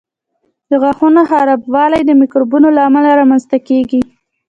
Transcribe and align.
د 0.69 0.71
غاښونو 0.81 1.21
خرابوالی 1.29 2.01
د 2.05 2.11
میکروبونو 2.21 2.67
له 2.75 2.81
امله 2.87 3.09
رامنځته 3.19 3.57
کېږي. 3.67 4.01